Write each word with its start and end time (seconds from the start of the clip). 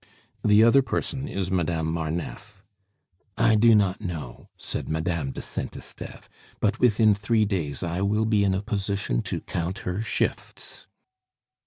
"The 0.43 0.63
other 0.63 0.81
person 0.81 1.27
is 1.27 1.51
Madame 1.51 1.85
Marneffe." 1.85 2.63
"I 3.37 3.53
do 3.53 3.75
not 3.75 4.01
know," 4.01 4.49
said 4.57 4.89
Madame 4.89 5.29
de 5.31 5.43
Saint 5.43 5.75
Esteve. 5.77 6.27
"But 6.59 6.79
within 6.79 7.13
three 7.13 7.45
days 7.45 7.83
I 7.83 8.01
will 8.01 8.25
be 8.25 8.43
in 8.43 8.55
a 8.55 8.63
position 8.63 9.21
to 9.21 9.41
count 9.41 9.81
her 9.85 10.01
shifts." 10.01 10.87